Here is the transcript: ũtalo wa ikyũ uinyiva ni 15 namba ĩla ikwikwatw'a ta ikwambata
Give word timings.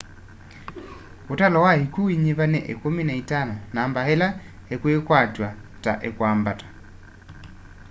ũtalo 1.31 1.57
wa 1.65 1.73
ikyũ 1.83 2.01
uinyiva 2.07 2.45
ni 2.51 2.59
15 2.81 3.51
namba 3.75 3.99
ĩla 4.13 4.27
ikwikwatw'a 4.73 5.49
ta 5.83 5.93
ikwambata 6.09 6.67